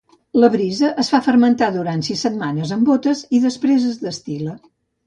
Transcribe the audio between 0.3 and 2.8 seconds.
La brisa es fa fermentar durant sis setmanes